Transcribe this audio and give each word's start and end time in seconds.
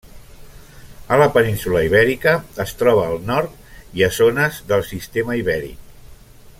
A 1.15 1.17
la 1.23 1.27
península 1.35 1.83
Ibèrica 1.89 2.33
es 2.65 2.73
troba 2.79 3.05
al 3.11 3.21
nord 3.29 3.99
i 4.01 4.07
a 4.07 4.11
zones 4.17 4.59
del 4.73 4.87
sistema 4.93 5.41
Ibèric. 5.43 5.93